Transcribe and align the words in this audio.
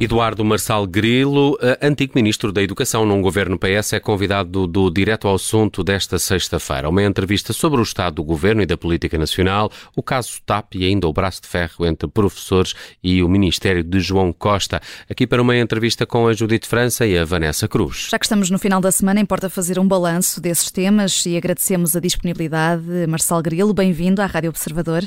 Eduardo 0.00 0.44
Marçal 0.44 0.86
Grilo, 0.86 1.58
antigo 1.82 2.12
Ministro 2.14 2.52
da 2.52 2.62
Educação 2.62 3.04
num 3.04 3.20
governo 3.20 3.58
PS, 3.58 3.94
é 3.94 4.00
convidado 4.00 4.48
do, 4.48 4.66
do 4.68 4.90
Direto 4.90 5.26
ao 5.26 5.34
Assunto 5.34 5.82
desta 5.82 6.20
sexta-feira. 6.20 6.88
Uma 6.88 7.02
entrevista 7.02 7.52
sobre 7.52 7.80
o 7.80 7.82
estado 7.82 8.14
do 8.14 8.24
governo 8.24 8.62
e 8.62 8.66
da 8.66 8.76
política 8.76 9.18
nacional, 9.18 9.72
o 9.96 10.02
caso 10.02 10.40
TAP 10.46 10.76
e 10.76 10.84
ainda 10.84 11.08
o 11.08 11.12
braço 11.12 11.42
de 11.42 11.48
ferro 11.48 11.84
entre 11.84 12.08
professores 12.08 12.74
e 13.02 13.24
o 13.24 13.28
Ministério 13.28 13.82
de 13.82 13.98
João 13.98 14.32
Costa. 14.32 14.80
Aqui 15.10 15.26
para 15.26 15.42
uma 15.42 15.56
entrevista 15.56 16.06
com 16.06 16.28
a 16.28 16.32
Judite 16.32 16.68
França 16.68 17.04
e 17.04 17.18
a 17.18 17.24
Vanessa 17.24 17.66
Cruz. 17.66 18.06
Já 18.08 18.20
que 18.20 18.24
estamos 18.24 18.50
no 18.50 18.58
final 18.58 18.80
da 18.80 18.92
semana, 18.92 19.18
importa 19.18 19.50
fazer 19.50 19.80
um 19.80 19.88
balanço 19.88 20.40
desses 20.40 20.70
temas 20.70 21.26
e 21.26 21.36
agradecemos 21.36 21.96
a 21.96 22.00
disponibilidade. 22.00 22.84
Marçal 23.08 23.42
Grilo, 23.42 23.74
bem-vindo 23.74 24.22
à 24.22 24.26
Rádio 24.26 24.50
Observador. 24.50 25.02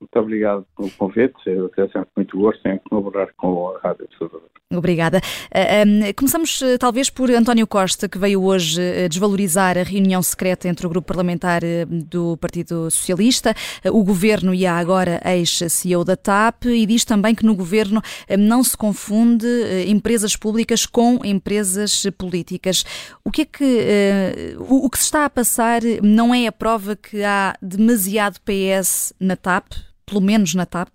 Muito 0.00 0.18
obrigado 0.18 0.64
pelo 0.76 0.90
convite. 0.92 1.34
Eu 1.46 1.68
tenho 1.70 1.90
sempre 1.90 2.10
muito 2.16 2.38
gosto 2.38 2.66
em 2.66 2.78
colaborar 2.78 3.32
com 3.36 3.70
a 3.70 3.80
Rádio 3.80 4.04
Observador. 4.04 4.48
Obrigada. 4.70 5.22
Uh, 5.46 6.08
um, 6.08 6.12
começamos 6.12 6.60
uh, 6.60 6.76
talvez 6.78 7.08
por 7.08 7.30
António 7.30 7.66
Costa, 7.66 8.06
que 8.06 8.18
veio 8.18 8.44
hoje 8.44 8.78
uh, 8.78 9.08
desvalorizar 9.08 9.78
a 9.78 9.82
reunião 9.82 10.22
secreta 10.22 10.68
entre 10.68 10.86
o 10.86 10.90
grupo 10.90 11.08
parlamentar 11.08 11.62
do 11.88 12.36
Partido 12.36 12.90
Socialista, 12.90 13.54
o 13.86 14.04
governo 14.04 14.52
e 14.52 14.66
a 14.66 14.76
agora 14.76 15.22
ex-CEO 15.24 16.04
da 16.04 16.16
TAP, 16.16 16.66
e 16.66 16.84
diz 16.84 17.02
também 17.02 17.34
que 17.34 17.46
no 17.46 17.56
governo 17.56 18.02
não 18.38 18.62
se 18.62 18.76
confunde 18.76 19.46
empresas 19.86 20.36
públicas 20.36 20.84
com 20.84 21.18
empresas 21.24 22.04
políticas. 22.18 22.84
O 23.24 23.30
que 23.30 23.42
é 23.42 23.44
que 23.46 24.56
o 24.58 24.88
que 24.90 24.98
se 24.98 25.04
está 25.04 25.24
a 25.24 25.30
passar 25.30 25.80
não 26.02 26.34
é 26.34 26.46
a 26.46 26.52
prova 26.52 26.94
que 26.94 27.24
há 27.24 27.54
demasiado 27.62 28.38
PS 28.40 29.14
na 29.18 29.34
TAP, 29.36 29.72
pelo 30.08 30.20
menos 30.20 30.54
na 30.54 30.64
TAP? 30.64 30.88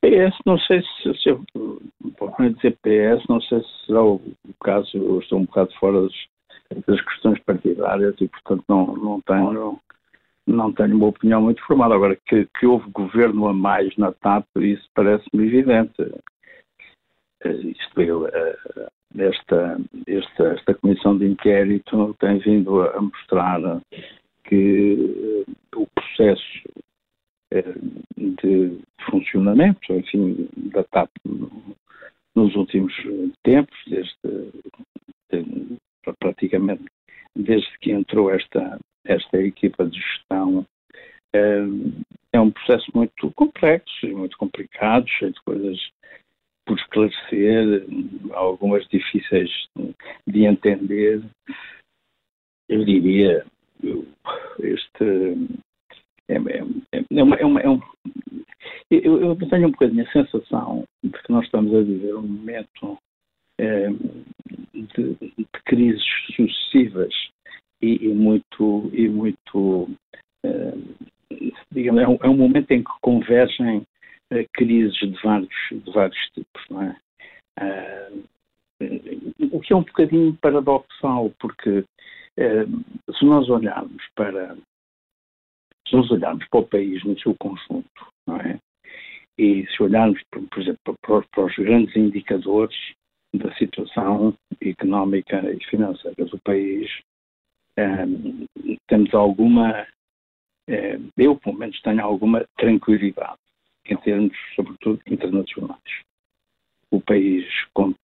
PS, 0.00 0.34
não 0.46 0.58
sei 0.58 0.82
se, 0.82 1.14
se 1.14 1.28
eu 1.28 1.44
vou 1.54 2.32
dizer 2.38 2.76
PS, 2.82 3.26
não 3.28 3.40
sei 3.40 3.60
se 3.60 3.86
será 3.86 4.02
o, 4.02 4.20
caso, 4.62 4.88
eu 4.94 5.18
estou 5.20 5.38
um 5.38 5.44
bocado 5.44 5.72
fora 5.78 6.02
das, 6.02 6.84
das 6.86 7.00
questões 7.02 7.38
partidárias 7.40 8.14
e, 8.20 8.28
portanto, 8.28 8.64
não, 8.68 8.96
não, 8.96 9.20
tenho, 9.20 9.80
não 10.46 10.72
tenho 10.72 10.96
uma 10.96 11.08
opinião 11.08 11.42
muito 11.42 11.62
formada. 11.64 11.94
Agora, 11.94 12.16
que, 12.26 12.48
que 12.58 12.66
houve 12.66 12.90
governo 12.90 13.48
a 13.48 13.52
mais 13.52 13.94
na 13.96 14.12
TAP, 14.12 14.46
isso 14.56 14.88
parece-me 14.94 15.46
evidente. 15.46 16.02
Eh, 17.44 17.50
isto 17.50 18.00
é, 18.00 18.56
esta, 19.18 19.80
esta, 20.06 20.44
esta 20.54 20.74
comissão 20.74 21.18
de 21.18 21.26
inquérito 21.26 22.14
tem 22.18 22.38
vindo 22.38 22.82
a 22.82 23.00
mostrar 23.00 23.60
que 24.48 25.44
eh, 25.46 25.76
o 25.76 25.86
processo 25.86 26.68
eh, 27.52 27.74
de 28.16 28.80
funcionamento, 29.10 29.92
enfim, 29.92 30.48
da 30.56 30.84
TAP 30.84 31.10
nos 32.34 32.54
últimos 32.54 32.94
tempos, 33.42 33.76
desde 33.86 34.52
de, 35.30 35.76
praticamente 36.18 36.84
desde 37.34 37.78
que 37.78 37.92
entrou 37.92 38.30
esta, 38.30 38.78
esta 39.04 39.38
equipa 39.38 39.84
de 39.86 39.98
gestão, 39.98 40.66
é, 41.34 41.58
é 42.32 42.40
um 42.40 42.50
processo 42.50 42.90
muito 42.94 43.30
complexo 43.32 44.06
e 44.06 44.14
muito 44.14 44.36
complicado, 44.38 45.08
cheio 45.08 45.32
de 45.32 45.40
coisas 45.42 45.90
por 46.66 46.78
esclarecer, 46.78 47.86
algumas 48.32 48.86
difíceis 48.88 49.50
de 50.26 50.44
entender. 50.44 51.22
Eu 52.68 52.84
diria, 52.84 53.46
este 54.60 55.04
é, 56.28 56.34
é, 56.34 56.64
é, 57.10 57.22
uma, 57.22 57.36
é, 57.36 57.44
uma, 57.44 57.60
é 57.60 57.68
um, 57.68 57.80
eu, 58.90 59.20
eu, 59.20 59.36
tenho 59.48 59.68
um 59.68 59.70
bocadinho 59.70 60.06
a 60.06 60.12
sensação 60.12 60.84
de 61.02 61.10
que 61.10 61.32
nós 61.32 61.44
estamos 61.44 61.74
a 61.74 61.80
viver 61.80 62.14
um 62.14 62.22
momento 62.22 62.98
é, 63.58 63.88
de, 64.74 65.14
de, 65.14 65.46
crises 65.64 66.04
sucessivas 66.34 67.12
e, 67.80 68.06
e 68.06 68.08
muito, 68.08 68.90
e 68.92 69.08
muito 69.08 69.88
é, 70.44 70.74
digamos, 71.72 72.02
é 72.02 72.08
um, 72.08 72.18
é 72.22 72.28
um, 72.28 72.36
momento 72.36 72.70
em 72.72 72.82
que 72.82 72.92
convergem 73.00 73.82
é, 74.30 74.44
crises 74.52 74.98
de 74.98 75.20
vários, 75.22 75.48
de 75.70 75.92
vários 75.92 76.18
tipos, 76.30 76.62
não 76.70 76.82
é? 76.82 76.96
é 77.58 78.10
o 79.50 79.60
que 79.60 79.72
é 79.72 79.76
um 79.76 79.82
bocadinho 79.82 80.36
paradoxal, 80.40 81.32
porque 81.40 81.84
se 83.18 83.24
nós 83.24 83.48
olharmos 83.48 84.02
para 84.14 84.56
se 85.88 85.96
nós 85.96 86.10
olharmos 86.10 86.46
para 86.48 86.60
o 86.60 86.66
país 86.66 87.02
no 87.04 87.18
seu 87.18 87.34
conjunto, 87.38 88.06
não 88.26 88.36
é? 88.36 88.58
E 89.38 89.66
se 89.68 89.82
olharmos, 89.82 90.20
por, 90.30 90.60
exemplo, 90.60 90.94
para, 91.00 91.44
os 91.44 91.56
grandes 91.56 91.96
indicadores 91.96 92.76
da 93.32 93.54
situação 93.54 94.34
económica 94.60 95.38
e 95.52 95.64
financeira 95.64 96.24
do 96.24 96.38
país, 96.40 96.90
ehm, 97.76 98.44
temos 98.88 99.14
alguma, 99.14 99.86
eh, 100.68 100.98
eu 101.16 101.36
pelo 101.36 101.56
menos 101.56 101.80
tenho 101.82 102.02
alguma 102.02 102.44
tranquilidade 102.56 103.38
em 103.86 103.96
termos, 103.98 104.36
sobretudo, 104.54 105.00
internacionais. 105.06 106.02
O 106.90 107.00
país 107.00 107.46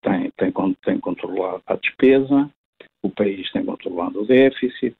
tem, 0.02 0.30
tem, 0.36 0.52
tem 0.82 1.00
controlado 1.00 1.62
a 1.66 1.74
despesa, 1.76 2.50
o 3.02 3.10
país 3.10 3.50
tem 3.52 3.64
controlado 3.64 4.13
o 4.24 4.26
déficit, 4.26 4.96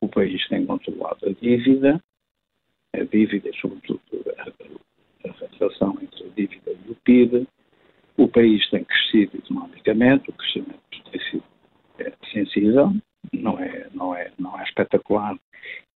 o 0.00 0.08
país 0.08 0.46
tem 0.48 0.66
controlado 0.66 1.28
a 1.28 1.32
dívida, 1.32 2.00
a 2.94 3.04
dívida, 3.04 3.50
sobretudo 3.60 4.00
a, 4.38 5.28
a 5.28 5.56
relação 5.58 5.96
entre 6.02 6.24
a 6.24 6.28
dívida 6.28 6.72
e 6.72 6.90
o 6.90 6.96
PIB. 7.04 7.46
O 8.16 8.28
país 8.28 8.68
tem 8.70 8.84
crescido 8.84 9.36
economicamente, 9.38 10.30
o 10.30 10.32
crescimento 10.32 10.80
tem 11.10 11.20
sido 11.30 11.44
é, 11.98 12.12
sensível, 12.32 12.92
não 13.32 13.58
é, 13.58 13.88
não 13.92 14.14
é, 14.14 14.32
não 14.38 14.58
é 14.58 14.64
espetacular. 14.64 15.36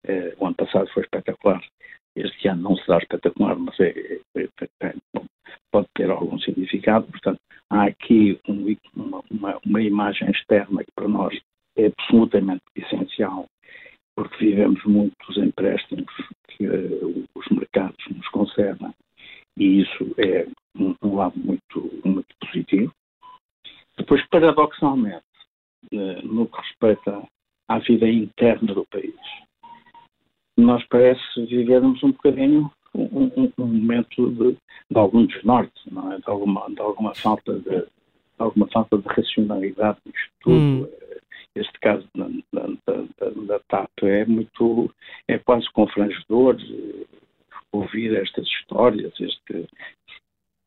É, 0.06 0.36
o 0.40 0.46
ano 0.46 0.56
passado 0.56 0.90
foi 0.94 1.04
espetacular, 1.04 1.62
este 2.16 2.48
ano 2.48 2.62
não 2.62 2.78
será 2.78 3.00
espetacular, 3.00 3.58
mas 3.58 3.78
é, 3.80 4.20
é, 4.38 4.48
é 4.82 4.94
pode 5.72 5.88
ter 5.94 6.10
algum 6.10 6.40
significado. 6.40 7.08
Portanto, 7.08 7.40
há 7.70 7.86
aqui 7.86 8.40
um, 8.48 8.76
uma, 8.96 9.22
uma, 9.30 9.60
uma 9.66 9.82
imagem 9.82 10.30
externa 10.32 10.84
que 10.84 10.92
para 10.96 11.08
nós 11.08 11.38
é 11.78 11.92
absolutamente 12.16 12.64
essencial, 12.76 13.46
porque 14.16 14.38
vivemos 14.38 14.84
muitos 14.86 15.38
empréstimos 15.38 16.12
que 16.48 16.68
uh, 16.68 17.26
os 17.36 17.48
mercados 17.50 17.98
nos 18.10 18.28
concedem 18.30 18.94
e 19.58 19.82
isso 19.82 20.16
é 20.18 20.48
um, 20.78 21.16
lado 21.16 21.38
muito, 21.38 22.02
muito 22.04 22.36
positivo. 22.40 22.92
Depois, 23.98 24.26
paradoxalmente, 24.30 25.24
uh, 25.94 26.26
no 26.26 26.48
que 26.48 26.58
respeita 26.58 27.24
à 27.70 27.80
vida 27.80 28.08
interna 28.08 28.74
do 28.74 28.86
país, 28.86 29.16
nós 30.58 30.86
parece 30.88 31.46
vivermos 31.46 32.02
um 32.04 32.12
bocadinho 32.12 32.72
um, 32.94 33.04
um, 33.04 33.54
um 33.58 33.68
momento 33.68 34.32
de, 34.32 34.54
de, 34.90 34.98
algum 34.98 35.26
desnorte, 35.26 35.82
não 35.92 36.14
é? 36.14 36.18
de, 36.18 36.30
alguma, 36.30 36.70
de 36.70 36.80
alguma 36.80 37.14
falta 37.14 37.54
de, 37.60 37.82
de 37.82 37.88
alguma 38.40 38.68
falta 38.68 38.98
de 38.98 39.08
racionalidade 39.08 40.00
nisto 40.06 40.32
tudo. 40.42 40.56
Hum. 40.56 40.88
Este 41.56 41.80
caso 41.80 42.06
da, 42.14 42.28
da, 42.52 42.68
da, 42.86 43.30
da, 43.48 43.60
TAP 43.70 44.04
é 44.04 44.26
muito, 44.26 44.94
é 45.26 45.38
quase 45.40 45.72
confrangedor 45.72 46.58
ouvir 47.96 48.16
estas 48.16 48.46
histórias, 48.48 49.14
este 49.20 49.68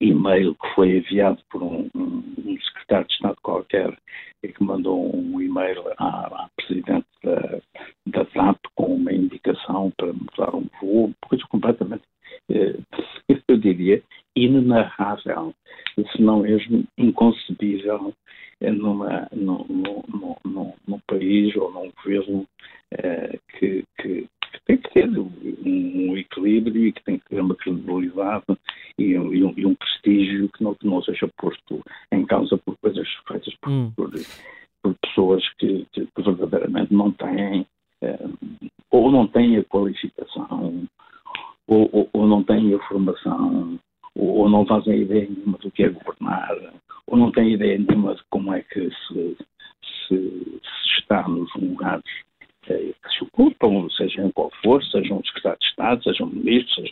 e-mail 0.00 0.54
que 0.54 0.74
foi 0.74 0.96
enviado 0.96 1.42
por 1.50 1.62
um, 1.62 1.88
um, 1.94 2.58
secretário 2.60 3.06
de 3.06 3.14
Estado 3.14 3.36
qualquer 3.42 3.98
e 4.42 4.48
que 4.48 4.64
mandou 4.64 5.14
um 5.14 5.40
e-mail 5.40 5.82
à, 5.98 6.26
à 6.26 6.50
Presidente 6.56 7.06
da, 7.22 7.60
da 8.06 8.24
TAP 8.26 8.58
com 8.74 8.94
uma 8.94 9.12
indicação 9.12 9.92
para 9.96 10.12
mudar 10.12 10.54
um 10.54 10.68
voo, 10.80 11.12
coisa 11.28 11.44
completamente, 11.48 12.04
eh, 12.50 12.76
eu 13.48 13.56
diria, 13.58 14.02
inenarrável, 14.36 15.54
se 16.12 16.22
não 16.22 16.40
mesmo 16.40 16.84
inconcebível 16.96 18.14
numa, 18.60 19.28
num, 19.32 19.64
num, 19.68 20.36
num, 20.44 20.74
num 20.86 21.00
país 21.06 21.54
ou 21.56 21.72
num 21.72 21.90
governo 21.90 22.46
eh, 22.92 23.38
que, 23.58 23.84
que, 24.00 24.22
que, 24.22 24.60
tem 24.66 24.76
que 24.78 24.90
ter 24.90 25.08
um, 25.08 25.30
um, 25.64 26.16
equilíbrio 26.16 26.86
e 26.86 26.92
que 26.92 27.04
tem 27.04 27.18
que 27.18 27.28
ter 27.28 27.40
uma 27.40 27.54
credibilidade 27.54 28.44
e, 28.98 29.04
e, 29.04 29.18
um, 29.18 29.54
e 29.56 29.66
um, 29.66 29.74
prestígio 29.74 30.48
que 30.50 30.62
não, 30.62 30.74
que 30.74 30.86
não 30.86 31.02
seja 31.02 31.28
posto 31.48 31.82
em 32.12 32.26
causa 32.26 32.56
por 32.58 32.76
coisas 32.78 33.08
feitas 33.26 33.54
por, 33.60 33.70
hum. 33.70 33.92
por, 33.96 34.10
por 34.82 34.94
pessoas 35.02 35.42
que, 35.54 35.86
que, 35.92 36.06
verdadeiramente 36.16 36.92
não 36.92 37.10
têm 37.12 37.66
eh, 38.02 38.28
ou 38.90 39.10
não 39.10 39.26
têm 39.26 39.56
a 39.56 39.64
qualificação 39.64 40.86
ou, 41.66 41.88
ou, 41.92 42.10
ou 42.12 42.26
não 42.26 42.42
têm 42.42 42.74
a 42.74 42.78
formação 42.88 43.78
ou 44.14 44.48
não 44.48 44.66
fazem 44.66 45.02
ideia 45.02 45.28
nenhuma 45.28 45.58
do 45.58 45.70
que 45.70 45.84
é 45.84 45.88
governar, 45.88 46.56
ou 47.06 47.16
não 47.16 47.30
têm 47.30 47.52
ideia 47.52 47.78
nenhuma 47.78 48.14
de 48.14 48.22
como 48.30 48.52
é 48.52 48.62
que 48.62 48.90
se, 48.90 49.36
se, 49.82 50.08
se 50.08 50.98
está 50.98 51.26
nos 51.28 51.52
lugares 51.54 52.04
eh, 52.68 52.92
que 53.02 53.10
se 53.16 53.24
ocupam, 53.24 53.88
seja 53.90 54.22
em 54.22 54.30
qual 54.32 54.50
for, 54.62 54.82
sejam 54.84 55.18
um 55.18 55.24
secretário 55.24 55.58
de 55.60 55.66
Estado, 55.66 56.02
sejam 56.02 56.26
ministros, 56.26 56.90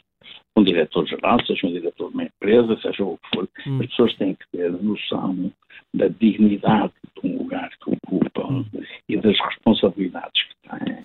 um 0.56 0.64
diretor-geral, 0.64 1.38
seja 1.46 1.66
um 1.66 1.72
diretor 1.72 2.08
de 2.08 2.14
uma 2.14 2.24
empresa, 2.24 2.78
seja 2.80 3.04
o 3.04 3.18
que 3.18 3.28
for, 3.34 3.48
hum. 3.66 3.80
as 3.80 3.86
pessoas 3.88 4.14
têm 4.16 4.34
que 4.34 4.46
ter 4.52 4.70
noção 4.72 5.52
da 5.94 6.08
dignidade 6.08 6.92
de 7.22 7.28
um 7.30 7.38
lugar 7.38 7.70
que 7.82 7.90
ocupam 7.90 8.48
hum. 8.48 8.64
e 9.08 9.16
das 9.16 9.38
responsabilidades 9.38 10.42
que 10.42 10.68
têm. 10.68 10.96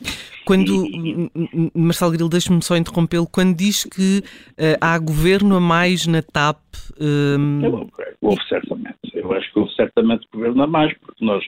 Quando, 0.46 0.86
e, 0.88 1.30
Marcelo 1.76 2.12
Grilo, 2.12 2.30
deixe-me 2.30 2.62
só 2.64 2.76
interrompê-lo, 2.76 3.28
quando 3.28 3.56
diz 3.56 3.84
que 3.84 4.20
uh, 4.20 4.78
há 4.82 4.98
governo 4.98 5.56
a 5.56 5.60
mais 5.60 6.08
na 6.08 6.22
TAP... 6.22 6.58
Um... 7.00 7.62
Eu, 7.64 7.90
houve 8.22 8.44
certamente. 8.48 8.98
Eu 9.14 9.32
acho 9.34 9.52
que 9.52 9.60
houve 9.60 9.74
certamente 9.76 10.28
governo 10.34 10.64
a 10.64 10.68
mais, 10.68 10.98
porque 11.00 11.24
nós 11.24 11.44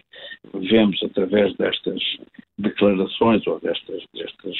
vemos 0.54 1.02
através 1.04 1.56
destas 1.56 2.02
declarações 2.58 3.46
ou 3.48 3.60
destas, 3.60 4.04
destas 4.14 4.56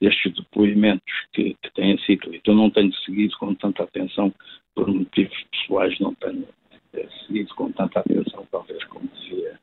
estes 0.00 0.34
depoimentos 0.34 1.12
que, 1.32 1.56
que 1.62 1.74
têm 1.74 1.98
sido, 1.98 2.34
então 2.34 2.54
não 2.54 2.70
tenho 2.70 2.92
seguido 3.04 3.36
com 3.38 3.54
tanta 3.54 3.82
atenção, 3.82 4.32
por 4.74 4.86
motivos 4.88 5.36
pessoais, 5.50 5.98
não 5.98 6.14
tenho 6.14 6.46
é, 6.94 7.08
seguido 7.26 7.54
com 7.54 7.72
tanta 7.72 8.00
atenção, 8.00 8.46
talvez 8.50 8.82
como 8.84 9.08
dizia, 9.08 9.58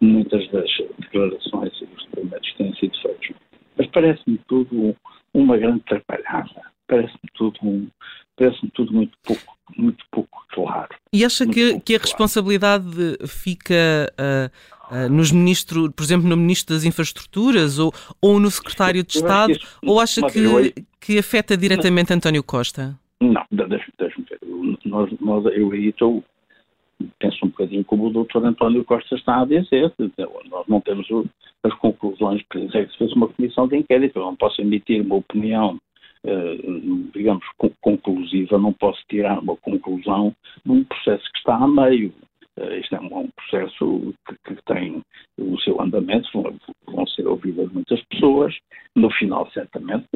muitas 0.00 0.48
das 0.50 0.70
declarações 0.98 1.80
e 1.80 1.86
dos 1.86 2.04
depoimentos 2.06 2.54
têm 2.54 2.74
sido 2.74 2.96
feitos. 3.00 3.30
Mas 3.76 3.86
parece-me 3.88 4.38
tudo 4.48 4.96
uma 5.32 5.56
grande 5.56 5.82
atrapalhada, 5.86 6.62
parece-me 6.88 7.30
tudo, 7.34 7.58
um, 7.62 7.88
parece 8.36 8.68
tudo 8.74 8.92
muito 8.92 9.16
pouco, 9.24 9.56
muito 9.76 10.04
pouco 10.10 10.44
claro. 10.50 10.88
E 11.12 11.24
acha 11.24 11.46
que, 11.46 11.80
que 11.80 11.96
a 11.96 11.98
responsabilidade 11.98 13.16
fica 13.26 14.12
uh, 14.18 14.76
Uh, 14.88 15.12
nos 15.12 15.32
ministros, 15.32 15.90
por 15.96 16.04
exemplo, 16.04 16.28
no 16.28 16.36
Ministro 16.36 16.76
das 16.76 16.84
Infraestruturas 16.84 17.80
ou, 17.80 17.92
ou 18.22 18.38
no 18.38 18.48
Secretário 18.48 19.02
de 19.02 19.16
Estado, 19.16 19.50
isso, 19.50 19.78
ou 19.84 19.98
acha 19.98 20.20
que, 20.28 20.86
que 21.00 21.18
afeta 21.18 21.56
diretamente 21.56 22.10
não, 22.10 22.16
António 22.18 22.44
Costa? 22.44 22.96
Não, 23.20 23.44
deixe-me 23.50 24.24
ver. 24.30 24.38
Nós, 24.84 25.10
nós, 25.20 25.44
eu 25.46 25.72
aí 25.72 25.88
estou, 25.88 26.22
penso 27.18 27.44
um 27.44 27.48
bocadinho 27.48 27.84
como 27.84 28.06
o 28.06 28.12
doutor 28.12 28.44
António 28.44 28.84
Costa 28.84 29.16
está 29.16 29.42
a 29.42 29.44
dizer. 29.44 29.92
Nós 30.48 30.64
não 30.68 30.80
temos 30.80 31.08
as 31.64 31.74
conclusões, 31.74 32.40
por 32.44 32.58
exemplo, 32.58 32.86
que 32.86 32.92
se 32.92 32.98
fez 32.98 33.12
uma 33.12 33.26
comissão 33.26 33.66
de 33.66 33.76
inquérito, 33.76 34.20
eu 34.20 34.22
não 34.22 34.36
posso 34.36 34.60
emitir 34.60 35.02
uma 35.02 35.16
opinião 35.16 35.80
digamos, 37.12 37.44
conclusiva, 37.80 38.58
não 38.58 38.72
posso 38.72 39.00
tirar 39.08 39.38
uma 39.38 39.56
conclusão 39.56 40.34
num 40.64 40.84
processo 40.84 41.24
que 41.32 41.38
está 41.38 41.56
a 41.56 41.68
meio. 41.68 42.12
Uh, 42.58 42.72
isto 42.80 42.96
é 42.96 43.00
um, 43.00 43.18
um 43.18 43.28
processo 43.36 44.14
que, 44.26 44.54
que, 44.54 44.62
tem 44.64 45.02
o 45.38 45.60
seu 45.60 45.80
andamento, 45.80 46.28
vão, 46.86 47.06
ser 47.06 47.26
ouvidas 47.26 47.70
muitas 47.70 48.02
pessoas. 48.04 48.56
No 48.94 49.10
final, 49.10 49.50
certamente, 49.50 50.06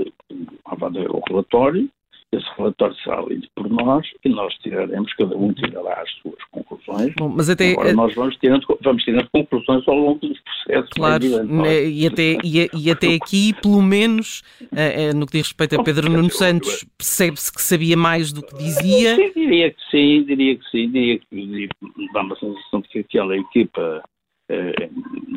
vai 0.65 0.89
haver 0.89 1.11
o 1.11 1.23
relatório 1.29 1.91
esse 2.33 2.47
relatório 2.57 2.95
será 3.03 3.21
lido 3.23 3.49
por 3.57 3.69
nós 3.69 4.07
e 4.25 4.29
nós 4.29 4.55
tiraremos, 4.59 5.13
cada 5.15 5.37
um 5.37 5.53
tirará 5.53 6.01
as 6.01 6.11
suas 6.23 6.43
conclusões. 6.51 7.13
Bom, 7.17 7.29
mas 7.29 7.51
até, 7.51 7.73
Agora, 7.73 7.93
nós 7.93 8.15
vamos 8.15 8.37
tirando, 8.37 8.65
vamos 8.83 9.03
tirando 9.03 9.29
conclusões 9.31 9.87
ao 9.89 9.97
longo 9.97 10.21
dos 10.21 10.39
processos. 10.41 10.91
Claro, 10.91 11.45
né, 11.45 11.85
e 11.85 12.07
até, 12.07 12.39
e, 12.45 12.71
e, 12.73 12.91
até 12.91 13.15
aqui, 13.15 13.53
pelo 13.61 13.83
menos, 13.83 14.43
é, 14.73 15.13
no 15.13 15.27
que 15.27 15.33
diz 15.33 15.49
respeito 15.49 15.81
a 15.81 15.83
Pedro 15.83 16.11
Nuno 16.11 16.31
Santos, 16.31 16.85
percebe-se 16.97 17.53
que 17.53 17.63
sabia 17.63 17.97
mais 17.97 18.33
do 18.33 18.43
que 18.43 18.57
dizia? 18.57 19.17
Sim, 19.17 19.33
diria 19.35 19.71
que 19.71 19.91
sim, 19.91 20.25
diria 20.25 20.57
que 20.57 20.71
sim, 20.71 20.91
diria 20.91 21.19
que 21.19 22.13
dá 22.13 22.21
uma 22.21 22.37
sensação 22.37 22.81
de 22.81 22.89
que 22.89 22.99
aquela 23.01 23.37
equipa 23.37 24.03
é, 24.49 24.89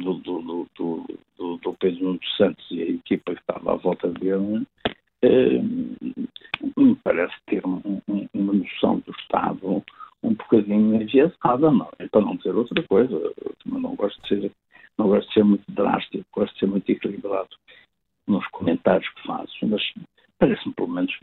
do, 0.04 0.14
do, 0.16 0.68
do, 0.76 1.58
do, 1.58 1.74
Pedro 1.80 2.04
Nuno 2.04 2.20
Santos 2.38 2.66
e 2.72 2.82
a 2.82 2.86
equipa 2.86 3.34
que 3.34 3.42
estava 3.42 3.74
à 3.74 3.76
volta 3.76 4.08
dele 4.10 4.66
é, 5.22 5.62
me 6.78 6.96
parece 7.04 7.34
ter 7.48 7.66
um, 7.66 7.82
um, 8.08 8.28
uma 8.34 8.54
noção 8.54 9.02
do 9.06 9.12
Estado 9.20 9.84
um 10.24 10.36
enviesada, 11.44 11.72
não? 11.72 11.90
Para 12.12 12.22
não 12.22 12.36
dizer 12.36 12.56
outra 12.56 12.84
coisa. 12.84 13.14
Eu 13.14 13.80
não 13.80 13.96
gosto 13.96 14.22
de 14.22 14.28
ser, 14.28 14.52
não 14.98 15.08
gosto 15.08 15.28
de 15.28 15.34
ser 15.34 15.44
muito 15.44 15.64
drástico, 15.70 16.26
gosto 16.34 16.54
de 16.54 16.60
ser 16.60 16.68
muito 16.68 16.90
equilibrado 16.90 17.50
nos 18.28 18.46
comentários 18.48 19.08
que 19.10 19.28
faço, 19.28 19.54
mas 19.64 19.82
parece-me 20.40 20.74
pelo 20.74 20.88
menos 20.88 21.14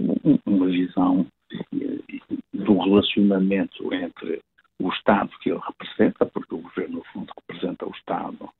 uma 0.46 0.66
visão 0.66 1.26
eh, 1.52 2.18
do 2.52 2.78
relacionamento 2.78 3.92
entre 3.94 4.40
o 4.78 4.90
Estado 4.90 5.30
que 5.40 5.50
ele 5.50 5.60
representa, 5.66 6.26
porque 6.26 6.54
o 6.54 6.58
governo, 6.58 6.96
no 6.96 7.04
fundo, 7.04 7.32
representa 7.38 7.86
o 7.86 7.92
Estado, 7.92 8.50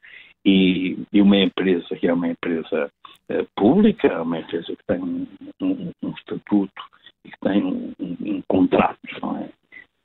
e, 0.44 0.98
e 1.12 1.20
uma 1.20 1.36
empresa 1.36 1.94
que 1.96 2.06
é 2.06 2.12
uma 2.12 2.28
empresa 2.28 2.90
uh, 3.30 3.46
pública, 3.54 4.22
uma 4.22 4.38
empresa 4.38 4.74
que 4.74 4.84
tem 4.86 5.02
um, 5.02 5.26
um, 5.60 5.90
um 6.02 6.10
estatuto 6.10 6.82
e 7.24 7.30
que 7.30 7.40
tem 7.40 7.62
um, 7.62 7.94
um 8.00 8.42
contrato, 8.48 8.98
não 9.20 9.36
é? 9.36 9.50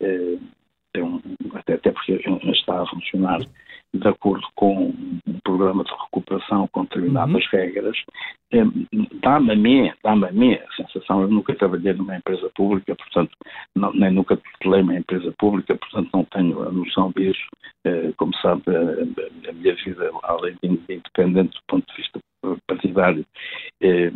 Uh, 0.01 0.41
um, 1.03 1.21
até, 1.53 1.73
até 1.73 1.91
porque 1.91 2.13
está 2.51 2.81
a 2.81 2.84
funcionar 2.95 3.41
de 3.99 4.07
acordo 4.07 4.45
com 4.55 4.93
um 5.27 5.39
programa 5.43 5.83
de 5.83 5.91
recuperação 5.91 6.67
com 6.71 6.83
determinadas 6.83 7.43
uhum. 7.43 7.49
regras, 7.51 7.97
eh, 8.51 8.65
dá-me 9.21 9.51
a 9.51 9.55
mim, 9.55 9.91
dá-me 10.03 10.27
a 10.27 10.31
mim 10.31 10.53
a 10.53 10.75
sensação, 10.75 11.21
eu 11.21 11.27
nunca 11.27 11.55
trabalhei 11.55 11.93
numa 11.93 12.17
empresa 12.17 12.49
pública, 12.55 12.95
portanto, 12.95 13.31
não, 13.75 13.93
nem 13.93 14.11
nunca 14.11 14.37
tutelei 14.37 14.81
uma 14.81 14.97
empresa 14.97 15.33
pública, 15.37 15.75
portanto 15.75 16.09
não 16.13 16.25
tenho 16.25 16.61
a 16.61 16.71
noção 16.71 17.11
disso, 17.15 17.45
eh, 17.85 18.11
como 18.17 18.35
sabe, 18.37 18.63
a, 18.67 19.53
minha 19.53 19.75
vida, 19.75 20.11
além 20.23 20.55
de 20.61 20.69
independente 20.93 21.55
do 21.55 21.63
ponto 21.67 21.85
de 21.87 21.95
vista 21.95 22.19
partidário, 22.67 23.25
eh, 23.81 24.11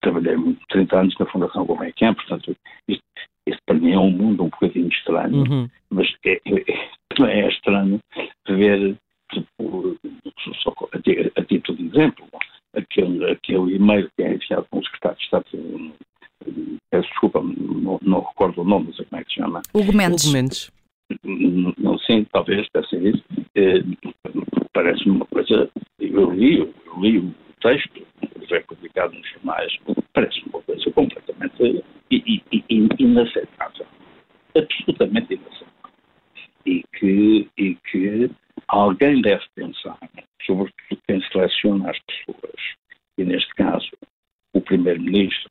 trabalhei 0.00 0.36
30 0.70 1.00
anos 1.00 1.14
na 1.18 1.26
Fundação 1.26 1.66
Gulbenkian, 1.66 2.14
portanto, 2.14 2.54
isto, 2.88 3.02
isto 3.46 3.60
para 3.66 3.76
mim 3.76 3.92
é 3.92 3.98
um 3.98 4.10
mundo 4.10 4.44
um 4.44 4.48
bocadinho 4.48 4.88
estranho, 4.88 5.44
uhum. 5.44 5.68
mas 5.90 6.08
é, 6.24 6.40
é, 6.46 7.40
é 7.42 7.48
estranho 7.48 8.00
ver 8.54 8.96
tipo, 9.32 9.96
só 10.62 10.74
a, 10.92 11.40
a, 11.40 11.44
título 11.44 11.78
de 11.78 11.86
exemplo, 11.86 12.26
aquele, 12.74 13.30
aquele 13.30 13.76
e-mail 13.76 14.10
que 14.16 14.22
é 14.22 14.34
enviado 14.34 14.66
com 14.70 14.78
o 14.78 14.84
secretário 14.84 15.18
de 15.18 15.24
Estado, 15.24 15.46
peço 16.90 17.08
desculpa, 17.08 17.42
não, 17.42 17.98
não, 18.02 18.20
recordo 18.20 18.60
o 18.60 18.64
nome, 18.64 18.86
não 18.86 18.94
sei 18.94 19.04
como 19.06 19.20
é 19.20 19.24
que 19.24 19.30
se 19.30 19.40
chama. 19.40 19.62
Hugo 19.74 19.92
Mendes. 19.92 20.24
Hugo 20.24 20.34
Mendes. 20.34 20.70
Não, 21.78 21.98
sim, 21.98 22.26
talvez, 22.32 22.66
deve 22.72 22.86
ser 22.88 23.02
isso. 23.02 23.24
É, 23.54 23.82
Parece-me 24.72 25.16
uma 25.16 25.26
coisa, 25.26 25.70
eu 26.00 26.32
li, 26.32 26.58
eu 26.58 27.00
li 27.00 27.18
o 27.18 27.34
texto, 27.60 28.04
foi 28.48 28.60
publicado 28.60 29.14
nos 29.14 29.30
jornais, 29.30 29.72
parece-me 30.12 30.46
uma 30.52 30.62
coisa 30.62 30.90
completamente 30.90 31.84
inaceitável. 32.98 33.86
Absolutamente 34.56 35.34
inaceitável. 35.34 35.74
E 36.66 36.82
que, 36.98 37.48
e 37.56 37.74
que 37.76 38.30
alguém 38.68 39.22
deve 39.22 39.44
pensar 39.54 39.98
sobre 40.44 40.72
quem 41.06 41.22
seleciona 41.30 41.90
as 41.90 41.98
pessoas, 42.00 42.60
e 43.16 43.24
neste 43.24 43.54
caso 43.54 43.90
o 44.52 44.60
Primeiro-Ministro 44.74 45.50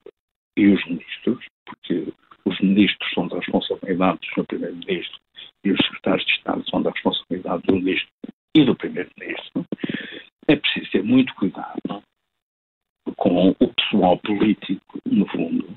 e 0.57 0.67
os 0.67 0.85
ministros, 0.85 1.45
porque 1.65 2.13
os 2.45 2.59
ministros 2.59 3.09
são 3.13 3.27
da 3.27 3.37
responsabilidade 3.37 4.19
do 4.19 4.25
Sr. 4.25 4.45
Primeiro-Ministro 4.45 5.19
e 5.63 5.71
os 5.71 5.79
secretários 5.85 6.25
de 6.25 6.33
Estado 6.33 6.69
são 6.69 6.81
da 6.81 6.91
responsabilidade 6.91 7.63
do 7.63 7.75
Ministro 7.75 8.09
e 8.53 8.65
do 8.65 8.75
Primeiro-Ministro, 8.75 9.65
é 10.47 10.55
preciso 10.57 10.91
ter 10.91 11.03
muito 11.03 11.33
cuidado 11.35 12.03
com 13.15 13.55
o 13.59 13.73
pessoal 13.73 14.17
político, 14.17 14.99
no 15.05 15.25
fundo, 15.27 15.73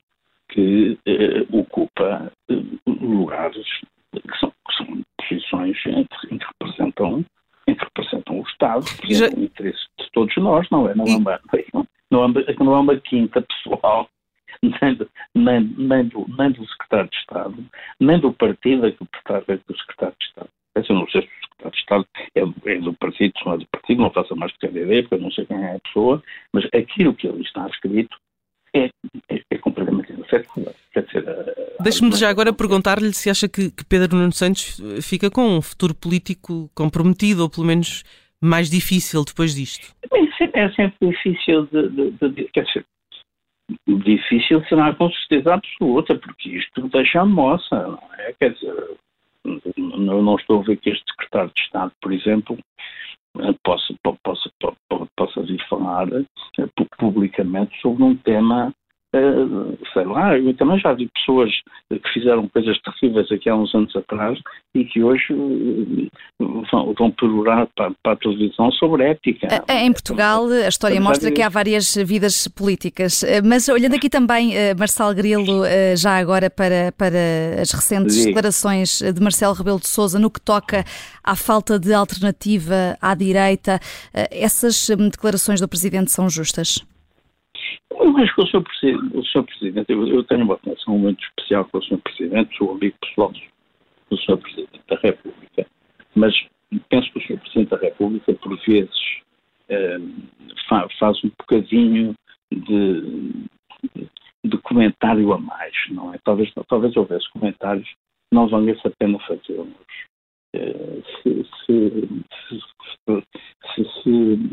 que 0.48 0.98
eh, 1.06 1.46
ocupa 1.52 2.32
eh, 2.50 2.54
lugares 2.86 3.66
que 4.12 4.38
são, 4.40 4.50
que 4.50 4.76
são 4.76 5.02
posições 5.18 5.76
em 5.86 6.04
que, 6.04 6.34
em 6.34 6.38
que 6.38 6.46
representam 6.46 7.24
em 7.68 7.74
que 7.74 7.84
representam 7.84 8.40
o 8.40 8.42
Estado, 8.42 8.84
que 9.00 9.14
Já... 9.14 9.26
é 9.26 9.30
o 9.30 9.40
interesse 9.40 9.86
de 9.98 10.10
todos 10.12 10.36
nós, 10.36 10.68
não 10.70 10.88
é? 10.88 10.94
Não, 10.94 11.04
é 11.04 11.16
uma, 11.16 11.40
não, 12.16 12.22
é 12.22 12.26
uma, 12.26 12.64
não 12.64 12.76
é 12.76 12.80
uma 12.80 12.96
quinta 12.96 13.42
pessoal, 13.42 14.08
nem 14.62 14.94
do, 14.94 15.10
nem, 15.34 15.74
nem, 15.76 16.04
do, 16.08 16.26
nem 16.38 16.50
do 16.52 16.66
secretário 16.66 17.10
de 17.10 17.16
Estado, 17.16 17.64
nem 18.00 18.18
do 18.18 18.32
partido 18.32 18.90
que 18.92 19.06
pertence 19.24 19.62
do 19.68 19.78
secretário 19.78 20.16
de 20.18 20.26
Estado. 20.26 20.48
Eu 20.74 20.94
não 20.94 21.08
sei 21.08 21.22
se 21.22 21.28
o 21.28 21.30
secretário 21.30 21.72
de 21.72 21.78
Estado 21.78 22.06
é, 22.34 22.72
é 22.72 22.78
do 22.80 22.92
partido, 22.94 23.32
se 23.38 23.46
não 23.46 23.54
é 23.54 23.58
do 23.58 23.66
partido, 23.68 24.02
não 24.02 24.10
faço 24.10 24.36
mais 24.36 24.52
pequena 24.52 24.80
ideia, 24.80 25.02
porque 25.02 25.14
eu 25.14 25.20
não 25.20 25.30
sei 25.30 25.46
quem 25.46 25.56
é 25.56 25.76
a 25.76 25.80
pessoa, 25.80 26.22
mas 26.52 26.64
aquilo 26.66 27.14
que 27.14 27.28
ali 27.28 27.42
está 27.42 27.66
escrito 27.66 28.16
é, 28.74 28.90
é, 29.30 29.42
é 29.50 29.58
completamente 29.58 30.12
inaceitável. 30.12 30.74
Deixe-me 31.80 32.12
já 32.12 32.28
agora 32.28 32.52
perguntar-lhe 32.52 33.12
se 33.12 33.30
acha 33.30 33.48
que, 33.48 33.70
que, 33.70 33.84
Pedro 33.84 34.16
Nuno 34.16 34.32
Santos 34.32 34.80
fica 35.02 35.30
com 35.30 35.56
um 35.56 35.62
futuro 35.62 35.94
político 35.94 36.70
comprometido, 36.74 37.42
ou 37.42 37.50
pelo 37.50 37.66
menos 37.66 38.02
mais 38.42 38.70
difícil 38.70 39.24
depois 39.24 39.54
disto. 39.54 39.94
É 40.54 40.70
sempre 40.70 41.08
difícil 41.10 41.66
de, 41.66 41.88
de, 41.88 42.28
de, 42.30 42.44
quer 42.48 42.64
dizer, 42.64 42.86
difícil 43.86 44.64
será 44.68 44.94
com 44.94 45.10
certeza 45.10 45.54
absoluta, 45.54 46.14
porque 46.16 46.50
isto 46.50 46.88
deixa 46.88 47.20
a 47.20 47.26
moça, 47.26 47.98
é? 48.18 48.32
Quer 48.38 48.52
dizer, 48.54 48.96
eu 49.44 50.22
não 50.22 50.36
estou 50.36 50.60
a 50.60 50.62
ver 50.62 50.76
que 50.78 50.90
este 50.90 51.04
secretário 51.10 51.52
de 51.54 51.60
Estado, 51.60 51.92
por 52.00 52.12
exemplo, 52.12 52.58
possa, 53.64 53.94
possa, 54.22 54.50
possa, 55.16 55.42
vir 55.42 55.62
falar 55.68 56.06
publicamente 56.98 57.78
sobre 57.80 58.02
um 58.02 58.16
tema 58.16 58.72
sei 59.92 60.04
lá, 60.04 60.38
eu 60.38 60.54
também 60.54 60.78
já 60.78 60.92
vi 60.92 61.08
pessoas 61.14 61.50
que 61.90 62.12
fizeram 62.12 62.48
coisas 62.48 62.78
terríveis 62.80 63.30
aqui 63.30 63.48
há 63.48 63.56
uns 63.56 63.74
anos 63.74 63.94
atrás 63.94 64.38
e 64.74 64.84
que 64.84 65.02
hoje 65.02 65.32
uh, 65.32 66.62
vão, 66.70 66.94
vão 66.94 67.10
perorar 67.10 67.68
para, 67.76 67.92
para, 68.02 68.12
a 68.12 68.16
televisão 68.16 68.70
sobre 68.72 69.04
ética. 69.04 69.48
Em 69.68 69.92
Portugal, 69.92 70.46
a 70.46 70.68
história 70.68 71.00
mostra 71.00 71.30
que 71.30 71.42
há 71.42 71.48
várias 71.48 71.94
vidas 71.94 72.48
políticas, 72.48 73.24
mas 73.44 73.68
olhando 73.68 73.94
aqui 73.94 74.08
também, 74.08 74.52
Marcelo 74.78 75.14
Grilo, 75.14 75.62
já 75.96 76.16
agora 76.16 76.50
para, 76.50 76.92
para 76.96 77.60
as 77.60 77.70
recentes 77.72 78.14
Sim. 78.14 78.26
declarações 78.26 79.00
de 79.00 79.20
Marcelo 79.20 79.54
Rebelo 79.54 79.80
de 79.80 79.88
Sousa 79.88 80.18
no 80.18 80.30
que 80.30 80.40
toca 80.40 80.84
à 81.22 81.34
falta 81.34 81.78
de 81.78 81.92
alternativa 81.92 82.96
à 83.00 83.14
direita, 83.14 83.80
essas 84.30 84.88
hum, 84.90 85.08
declarações 85.08 85.60
do 85.60 85.68
Presidente 85.68 86.10
são 86.10 86.28
justas? 86.28 86.84
Eu 87.90 88.16
acho 88.18 88.34
que 88.34 88.42
o 88.42 88.46
Sr. 88.46 88.62
Presidente, 88.62 89.16
o 89.16 89.24
Sr. 89.24 89.42
Presidente 89.44 89.92
eu, 89.92 90.06
eu, 90.06 90.24
tenho 90.24 90.44
uma 90.44 90.58
relação 90.64 90.98
muito 90.98 91.22
especial 91.24 91.64
com 91.66 91.78
o 91.78 91.82
Sr. 91.82 91.98
Presidente, 91.98 92.56
sou 92.56 92.72
amigo 92.72 92.96
pessoal 93.00 93.32
do 94.10 94.16
Sr. 94.18 94.36
Presidente 94.38 94.82
da 94.88 94.96
República, 94.96 95.66
mas 96.14 96.34
penso 96.88 97.12
que 97.12 97.18
o 97.18 97.22
Sr. 97.22 97.40
Presidente 97.40 97.70
da 97.70 97.78
República, 97.78 98.34
por 98.34 98.56
vezes, 98.66 99.20
eh, 99.68 99.98
faz 100.68 101.24
um 101.24 101.30
bocadinho 101.38 102.14
de, 102.52 103.46
de, 104.44 104.58
comentário 104.58 105.32
a 105.32 105.38
mais, 105.38 105.74
não 105.90 106.14
é? 106.14 106.18
Talvez, 106.24 106.52
talvez 106.68 106.96
houvesse 106.96 107.28
comentários, 107.30 107.88
não 108.32 108.48
valesse 108.48 108.86
a 108.86 108.90
pena 108.90 109.18
fazê-los. 109.20 109.66
Eh, 110.54 111.02
se, 111.22 111.44
se, 111.64 112.08
se, 113.74 113.84
se, 114.02 114.50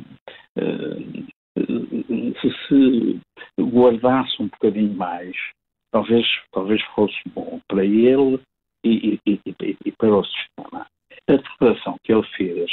eh, 0.57 1.23
se 1.55 2.49
se 2.67 3.19
guardasse 3.59 4.41
um 4.41 4.47
bocadinho 4.47 4.93
mais, 4.95 5.35
talvez, 5.91 6.25
talvez 6.51 6.81
fosse 6.95 7.17
bom 7.33 7.59
para 7.67 7.85
ele 7.85 8.39
e, 8.83 9.19
e, 9.25 9.39
e, 9.45 9.77
e 9.85 9.91
para 9.91 10.15
o 10.15 10.23
sistema. 10.23 10.87
A 11.27 11.35
declaração 11.35 11.97
que 12.03 12.11
ele 12.11 12.27
fez 12.35 12.71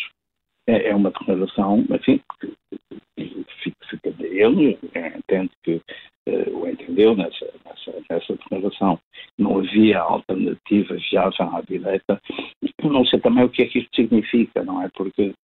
é, 0.66 0.88
é 0.88 0.94
uma 0.94 1.10
declaração, 1.10 1.84
enfim, 1.90 2.20
que, 2.40 2.52
fica 3.90 4.10
dele, 4.12 4.78
entende 5.16 5.50
que 5.62 5.82
uh, 6.28 6.58
o 6.58 6.68
entendeu 6.68 7.16
nessa, 7.16 7.46
nessa, 7.64 8.02
nessa 8.08 8.34
declaração. 8.34 8.98
Não 9.38 9.58
havia 9.58 10.00
alternativa 10.00 10.96
viável 11.10 11.56
à 11.56 11.60
direita. 11.62 12.20
Não 12.82 13.04
sei 13.04 13.20
também 13.20 13.44
o 13.44 13.48
que 13.48 13.62
é 13.62 13.66
que 13.66 13.80
isto 13.80 13.94
significa, 13.94 14.64
não 14.64 14.82
é? 14.82 14.88
Porque 14.94 15.34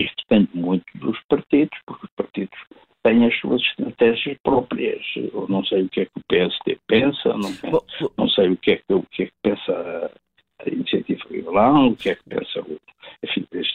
isto 0.00 0.16
depende 0.28 0.50
muito 0.54 0.84
dos 0.94 1.18
partidos, 1.28 1.78
porque 1.86 2.06
os 2.06 2.12
partidos 2.16 2.58
têm 3.02 3.26
as 3.26 3.38
suas 3.38 3.60
estratégias 3.62 4.36
próprias. 4.42 5.02
Eu 5.16 5.46
não 5.48 5.64
sei 5.64 5.82
o 5.82 5.88
que 5.88 6.00
é 6.02 6.04
que 6.04 6.12
o 6.16 6.24
PSD 6.28 6.78
pensa, 6.86 7.28
não, 7.30 7.82
não 8.16 8.28
sei 8.28 8.50
o 8.50 8.56
que, 8.56 8.72
é 8.72 8.76
que, 8.76 8.92
o 8.92 9.02
que 9.10 9.22
é 9.24 9.26
que 9.26 9.32
pensa 9.42 10.12
a 10.58 10.68
Iniciativa 10.68 11.24
O 11.86 11.96
que 11.96 12.10
é 12.10 12.14
que 12.14 12.22
pensa 12.28 12.60
o, 12.60 12.78
enfim, 13.22 13.46
os, 13.52 13.68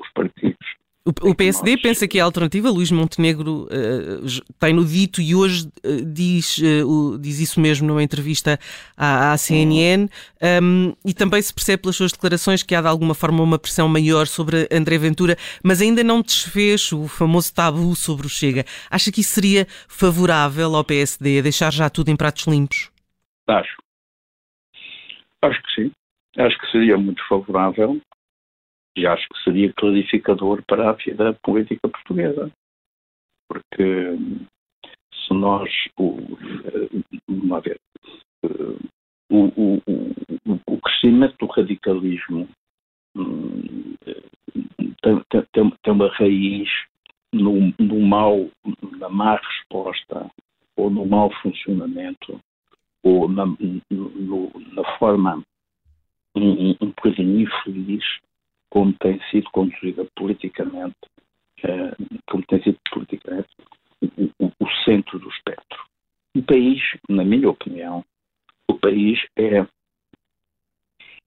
os 0.00 0.08
partidos 0.12 0.74
o, 1.06 1.34
PSD 1.34 1.76
pensa 1.76 2.08
que 2.08 2.18
é 2.18 2.22
a 2.22 2.24
alternativa. 2.24 2.70
Luís 2.70 2.90
Montenegro 2.90 3.64
uh, 3.64 4.54
tem 4.58 4.72
no 4.72 4.82
dito 4.82 5.20
e 5.20 5.34
hoje 5.34 5.68
uh, 5.84 6.02
diz, 6.02 6.56
uh, 6.56 7.18
diz 7.18 7.40
isso 7.40 7.60
mesmo 7.60 7.86
numa 7.86 8.02
entrevista 8.02 8.58
à, 8.96 9.32
à 9.32 9.36
CNN. 9.36 10.08
Um, 10.62 10.94
e 11.04 11.12
também 11.12 11.42
se 11.42 11.52
percebe 11.52 11.82
pelas 11.82 11.96
suas 11.96 12.10
declarações 12.10 12.62
que 12.62 12.74
há 12.74 12.80
de 12.80 12.88
alguma 12.88 13.14
forma 13.14 13.42
uma 13.42 13.58
pressão 13.58 13.86
maior 13.86 14.26
sobre 14.26 14.66
André 14.72 14.96
Ventura, 14.96 15.36
mas 15.62 15.82
ainda 15.82 16.02
não 16.02 16.22
desfez 16.22 16.90
o 16.90 17.06
famoso 17.06 17.52
tabu 17.52 17.94
sobre 17.94 18.26
o 18.26 18.30
Chega. 18.30 18.64
Acha 18.90 19.12
que 19.12 19.20
isso 19.20 19.34
seria 19.34 19.66
favorável 19.86 20.74
ao 20.74 20.84
PSD, 20.84 21.40
a 21.40 21.42
deixar 21.42 21.70
já 21.70 21.90
tudo 21.90 22.10
em 22.10 22.16
pratos 22.16 22.46
limpos? 22.46 22.90
Acho. 23.46 23.76
Acho 25.42 25.62
que 25.64 25.82
sim. 25.82 25.92
Acho 26.36 26.58
que 26.58 26.70
seria 26.70 26.98
muito 26.98 27.22
favorável 27.28 28.00
e 28.96 29.06
acho 29.06 29.26
que 29.28 29.42
seria 29.42 29.72
clarificador 29.72 30.62
para 30.66 30.90
a 30.90 30.92
vida 30.92 31.34
política 31.42 31.88
portuguesa. 31.88 32.50
Porque 33.48 34.16
se 35.12 35.34
nós, 35.34 35.70
vamos 35.96 37.64
ver, 37.64 37.78
o, 39.30 39.44
o, 39.46 39.82
o, 40.66 40.80
crescimento 40.80 41.36
do 41.38 41.46
radicalismo 41.46 42.48
hum, 43.16 43.94
tem, 45.02 45.22
tem, 45.30 45.70
tem 45.82 45.92
uma 45.92 46.08
raiz 46.14 46.68
no, 47.32 47.72
no 47.78 48.00
mau, 48.00 48.50
na 48.98 49.08
má 49.08 49.36
resposta 49.36 50.30
ou 50.76 50.90
no 50.90 51.06
mau 51.06 51.30
funcionamento 51.42 52.40
ou 53.02 53.28
na, 53.28 53.46
no, 53.90 54.52
na 54.72 54.98
forma 54.98 55.42
um, 56.34 56.70
um 56.80 56.86
bocadinho 56.88 57.40
infeliz 57.40 58.04
como 58.70 58.92
tem 58.94 59.20
sido 59.30 59.48
conduzida 59.50 60.04
politicamente, 60.16 60.96
uh, 61.64 62.20
como 62.26 62.44
tem 62.46 62.62
sido 62.62 62.78
politicamente 62.90 63.48
o, 64.00 64.46
o, 64.46 64.52
o, 64.58 64.70
centro 64.84 65.18
do 65.18 65.28
espectro. 65.28 65.84
O 66.36 66.42
país, 66.42 66.82
na 67.08 67.24
minha 67.24 67.48
opinião, 67.48 68.04
o 68.68 68.74
país 68.74 69.20
é, 69.36 69.58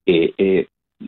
é, 0.07 0.33
é 0.37 0.67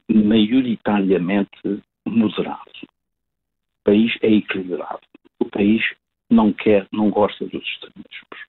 maioritariamente 0.10 1.84
moderado. 2.08 2.72
O 2.84 3.84
país 3.84 4.18
é 4.22 4.32
equilibrado. 4.32 5.01
O 5.39 5.46
país 5.46 5.84
não 6.29 6.53
quer, 6.53 6.88
não 6.91 7.10
gosta 7.10 7.46
dos 7.46 7.63
extremismos. 7.63 8.48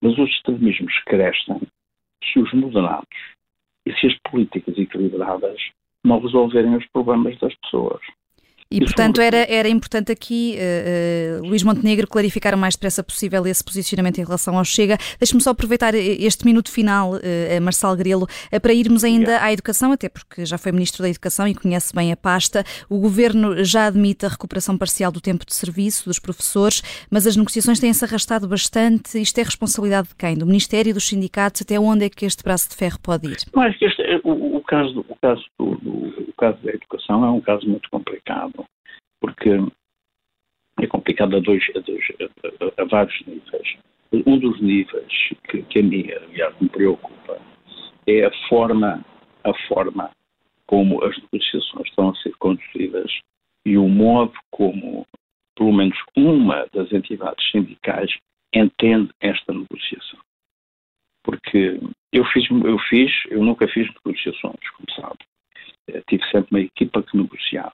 Mas 0.00 0.18
os 0.18 0.30
extremismos 0.30 0.96
crescem 1.04 1.60
se 2.22 2.38
os 2.38 2.52
moderados 2.52 3.34
e 3.86 3.92
se 3.94 4.06
as 4.06 4.18
políticas 4.30 4.76
equilibradas 4.78 5.58
não 6.14 6.20
resolverem 6.20 6.76
os 6.76 6.86
problemas 6.86 7.38
das 7.38 7.54
pessoas. 7.56 8.00
E, 8.70 8.80
portanto, 8.80 9.20
era, 9.20 9.46
era 9.48 9.68
importante 9.68 10.10
aqui, 10.10 10.56
uh, 10.56 11.42
uh, 11.42 11.46
Luís 11.46 11.62
Montenegro, 11.62 12.08
clarificar 12.08 12.54
o 12.54 12.58
mais 12.58 12.74
depressa 12.74 13.04
possível 13.04 13.46
esse 13.46 13.62
posicionamento 13.62 14.18
em 14.18 14.24
relação 14.24 14.58
ao 14.58 14.64
Chega. 14.64 14.98
Deixe-me 15.18 15.40
só 15.40 15.50
aproveitar 15.50 15.94
este 15.94 16.44
minuto 16.44 16.72
final, 16.72 17.12
uh, 17.12 17.62
Marcelo 17.62 17.96
Grelo, 17.96 18.26
para 18.60 18.72
irmos 18.72 19.04
ainda 19.04 19.40
à 19.42 19.52
educação, 19.52 19.92
até 19.92 20.08
porque 20.08 20.44
já 20.44 20.58
foi 20.58 20.72
Ministro 20.72 21.02
da 21.02 21.08
Educação 21.08 21.46
e 21.46 21.54
conhece 21.54 21.94
bem 21.94 22.10
a 22.10 22.16
pasta. 22.16 22.64
O 22.88 22.98
Governo 22.98 23.62
já 23.64 23.86
admite 23.86 24.26
a 24.26 24.28
recuperação 24.28 24.76
parcial 24.76 25.12
do 25.12 25.20
tempo 25.20 25.46
de 25.46 25.54
serviço 25.54 26.08
dos 26.08 26.18
professores, 26.18 26.82
mas 27.10 27.26
as 27.26 27.36
negociações 27.36 27.78
têm-se 27.78 28.04
arrastado 28.04 28.48
bastante. 28.48 29.20
Isto 29.20 29.38
é 29.38 29.42
responsabilidade 29.44 30.08
de 30.08 30.16
quem? 30.16 30.36
Do 30.36 30.46
Ministério, 30.46 30.92
dos 30.92 31.06
sindicatos? 31.06 31.62
Até 31.62 31.78
onde 31.78 32.06
é 32.06 32.10
que 32.10 32.26
este 32.26 32.42
braço 32.42 32.68
de 32.70 32.76
ferro 32.76 32.98
pode 33.00 33.28
ir? 33.28 33.36
Eu 33.52 33.60
acho 33.60 33.78
que 33.78 33.84
este, 33.84 34.02
o, 34.24 34.56
o, 34.56 34.62
caso, 34.62 35.04
o, 35.08 35.16
caso 35.16 35.44
do, 35.58 35.76
do, 35.76 35.90
o 36.28 36.32
caso 36.36 36.58
da 36.62 36.72
educação 36.72 37.24
é 37.24 37.30
um 37.30 37.40
caso 37.40 37.68
muito 37.68 37.88
complicado 37.88 38.63
porque 39.24 39.48
é 40.82 40.86
complicado 40.86 41.36
a, 41.36 41.40
dois, 41.40 41.64
a, 41.74 41.78
dois, 41.78 42.04
a, 42.20 42.82
a 42.82 42.84
vários 42.84 43.26
níveis. 43.26 43.76
Um 44.12 44.38
dos 44.38 44.60
níveis 44.60 45.12
que, 45.48 45.62
que 45.62 45.78
a 45.78 45.82
mim, 45.82 46.10
aliás, 46.10 46.54
me 46.60 46.68
preocupa 46.68 47.40
é 48.06 48.26
a 48.26 48.48
forma, 48.50 49.02
a 49.42 49.54
forma 49.66 50.10
como 50.66 51.02
as 51.02 51.16
negociações 51.22 51.88
estão 51.88 52.10
a 52.10 52.14
ser 52.16 52.36
conduzidas 52.36 53.10
e 53.64 53.78
o 53.78 53.88
modo 53.88 54.34
como, 54.50 55.06
pelo 55.56 55.72
menos 55.72 55.96
uma 56.14 56.66
das 56.74 56.92
entidades 56.92 57.50
sindicais 57.50 58.10
entende 58.54 59.10
esta 59.22 59.54
negociação. 59.54 60.20
Porque 61.22 61.80
eu 62.12 62.26
fiz, 62.26 62.44
eu 62.50 62.78
fiz, 62.90 63.10
eu 63.30 63.42
nunca 63.42 63.66
fiz 63.68 63.88
negociações, 64.04 64.70
como 64.76 64.90
sabe. 64.94 65.18
Eu 65.88 66.02
tive 66.10 66.22
sempre 66.30 66.48
uma 66.50 66.60
equipa 66.60 67.02
que 67.02 67.16
negociava. 67.16 67.72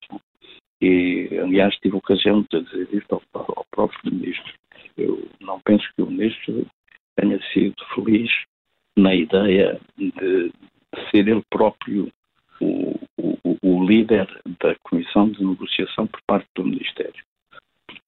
E, 0.81 1.29
aliás, 1.39 1.77
tive 1.77 1.97
ocasião 1.97 2.45
de 2.51 2.63
dizer 2.63 2.89
isto 2.93 3.15
ao, 3.15 3.23
ao 3.57 3.67
próprio 3.71 4.13
ministro. 4.13 4.53
Eu 4.97 5.29
não 5.41 5.61
penso 5.61 5.87
que 5.95 6.03
o 6.03 6.11
ministro 6.11 6.67
tenha 7.17 7.41
sido 7.53 7.77
feliz 7.95 8.31
na 8.97 9.15
ideia 9.15 9.79
de, 9.97 10.53
ser 11.11 11.29
ele 11.29 11.43
próprio 11.51 12.11
o, 12.61 12.99
o, 13.17 13.57
o, 13.63 13.87
líder 13.87 14.27
da 14.61 14.75
comissão 14.83 15.31
de 15.31 15.45
negociação 15.45 16.07
por 16.07 16.21
parte 16.27 16.49
do 16.55 16.65
Ministério. 16.65 17.25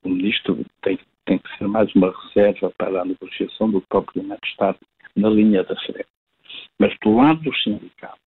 O 0.02 0.08
ministro 0.08 0.64
tem, 0.82 0.98
tem 1.24 1.38
que 1.38 1.56
ser 1.56 1.68
mais 1.68 1.94
uma 1.94 2.12
reserva 2.12 2.72
para 2.76 3.02
a 3.02 3.04
negociação 3.04 3.70
do 3.70 3.80
propriamente 3.82 4.48
estar 4.48 4.76
na 5.16 5.28
linha 5.28 5.62
da 5.62 5.76
frente. 5.76 6.08
Mas 6.78 6.94
do 7.02 7.16
lado 7.16 7.40
dos 7.42 7.62
sindicatos, 7.62 8.18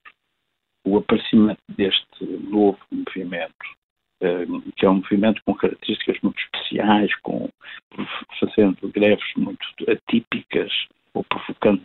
o 0.84 0.98
aparecimento 0.98 1.60
deste 1.68 2.24
novo 2.24 2.78
movimento 2.90 3.54
que 4.84 4.86
é 4.86 4.90
um 4.90 4.96
movimento 4.96 5.40
com 5.46 5.54
características 5.54 6.18
muito 6.22 6.38
especiais, 6.38 7.10
com, 7.22 7.48
fazendo 8.38 8.76
greves 8.90 9.32
muito 9.34 9.66
atípicas 9.88 10.70
ou 11.14 11.24
provocando 11.24 11.80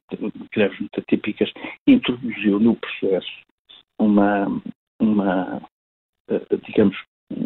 greves 0.54 0.78
muito 0.80 1.00
atípicas, 1.00 1.50
introduziu 1.88 2.60
no 2.60 2.76
processo 2.76 3.32
uma, 3.98 4.48
uma 5.00 5.62
eh, 6.30 6.58
digamos, 6.68 6.98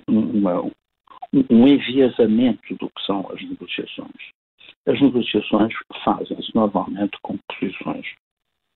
uma, 0.08 0.64
um 0.64 1.68
enviesamento 1.68 2.76
do 2.76 2.90
que 2.90 3.06
são 3.06 3.30
as 3.32 3.42
negociações. 3.44 4.32
As 4.88 5.00
negociações 5.00 5.74
fazem-se 6.04 6.56
normalmente 6.56 7.16
com 7.22 7.38
posições 7.48 8.08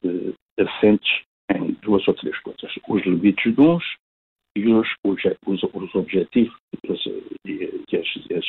eh, 0.03 0.63
assentes 0.63 1.23
em 1.55 1.71
duas 1.81 2.07
ou 2.07 2.13
três 2.13 2.37
coisas. 2.41 2.71
Os 2.87 3.01
limites 3.03 3.55
de 3.55 3.61
uns 3.61 3.83
e 4.57 4.73
os, 4.73 4.87
os, 5.03 5.21
os, 5.45 5.63
os 5.63 5.95
objetivos 5.95 6.57
e, 7.45 7.61
as, 7.95 8.01
as, 8.35 8.45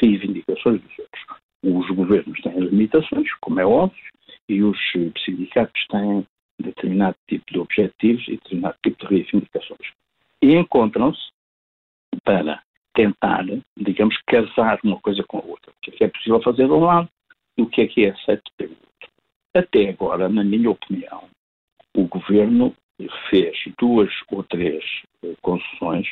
reivindicações 0.00 0.82
dos 0.82 0.98
outros. 0.98 1.24
Os 1.62 1.96
governos 1.96 2.40
têm 2.42 2.58
limitações, 2.60 3.32
como 3.40 3.58
é 3.58 3.64
óbvio, 3.64 3.98
e 4.48 4.62
os 4.62 4.78
sindicatos 5.24 5.86
têm 5.88 6.26
determinado 6.60 7.16
tipo 7.26 7.44
de 7.50 7.58
objetivos 7.58 8.22
e 8.28 8.32
determinado 8.32 8.76
tipo 8.84 8.98
de 8.98 9.14
reivindicações. 9.14 9.92
E 10.42 10.54
encontram-se 10.54 11.22
para 12.22 12.62
tentar, 12.94 13.44
digamos, 13.78 14.16
casar 14.26 14.78
uma 14.84 15.00
coisa 15.00 15.24
com 15.26 15.38
a 15.38 15.42
outra. 15.42 15.72
O 15.72 15.74
que 15.80 15.90
é, 15.90 15.96
que 15.96 16.04
é 16.04 16.08
possível 16.08 16.42
fazer 16.42 16.66
de 16.66 16.72
um 16.72 16.84
lado 16.84 17.08
e 17.56 17.62
o 17.62 17.66
que 17.66 17.80
é 17.80 17.86
que 17.86 18.04
é 18.04 18.10
aceito 18.10 18.50
pelo 18.58 18.72
outro. 18.72 19.10
Até 19.54 19.88
agora, 19.88 20.28
na 20.28 20.44
minha 20.44 20.70
opinião, 20.70 21.28
o 21.96 22.06
governo 22.06 22.74
fez 23.30 23.56
duas 23.78 24.10
ou 24.30 24.42
três 24.44 24.84
eh, 25.22 25.34
concessões 25.42 26.06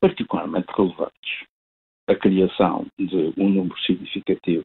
particularmente 0.00 0.68
relevantes. 0.76 1.46
A 2.06 2.14
criação 2.14 2.86
de 2.98 3.32
um 3.36 3.48
número 3.48 3.78
significativo 3.80 4.64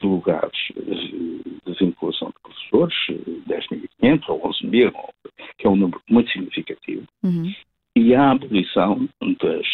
de 0.00 0.06
lugares 0.06 0.58
eh, 0.76 1.66
de 1.66 1.74
vinculação 1.78 2.28
de 2.28 2.34
professores, 2.42 2.94
10.500 3.48 3.88
eh, 4.02 4.32
ou 4.32 4.42
11.000, 4.42 4.92
que 5.58 5.66
é 5.66 5.70
um 5.70 5.76
número 5.76 6.00
muito 6.08 6.30
significativo, 6.30 7.06
uhum. 7.22 7.52
e 7.96 8.14
a 8.14 8.30
abolição 8.30 9.08
das, 9.40 9.66